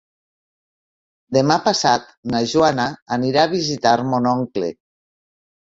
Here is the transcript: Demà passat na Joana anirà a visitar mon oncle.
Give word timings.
Demà 1.37 1.57
passat 1.67 2.09
na 2.35 2.41
Joana 2.55 2.87
anirà 3.19 3.45
a 3.45 3.53
visitar 3.55 3.95
mon 4.15 4.31
oncle. 4.35 4.73